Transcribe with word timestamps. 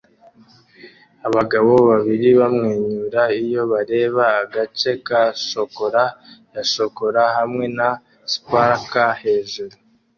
Abagabo 1.27 1.73
babiri 1.89 2.29
bamwenyura 2.39 3.21
iyo 3.41 3.61
bareba 3.71 4.23
agace 4.43 4.91
ka 5.07 5.21
shokora 5.47 6.03
ya 6.53 6.63
shokora 6.71 7.23
hamwe 7.37 7.65
na 7.77 7.89
sparkler 8.33 9.13
hejuru 9.23 9.75